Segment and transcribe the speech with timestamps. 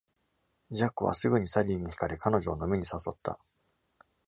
[0.71, 3.39] ジャックはすぐにサリーに惹かれ、彼女を飲みに誘った。